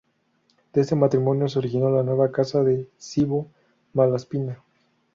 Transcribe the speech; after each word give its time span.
De 0.73 0.81
este 0.81 0.95
matrimonio 0.95 1.47
se 1.47 1.59
originó 1.59 1.91
la 1.91 2.01
nueva 2.01 2.31
casa 2.31 2.63
de 2.63 2.89
Cybo-Malaspina. 2.99 4.57